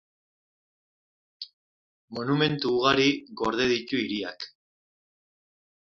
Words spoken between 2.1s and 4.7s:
Monumentu ugari gorde ditu hiriak.